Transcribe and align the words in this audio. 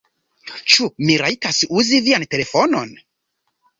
Ĉu 0.75 0.87
mi 1.09 1.17
rajtas 1.23 1.61
uzi 1.81 2.01
vian 2.07 2.27
telefonon? 2.33 2.99